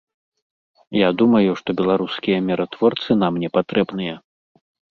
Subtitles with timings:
[0.97, 4.15] Я думаю, што беларускія міратворцы нам не патрэбныя.